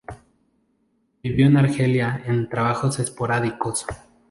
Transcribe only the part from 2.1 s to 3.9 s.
en trabajos esporádicos.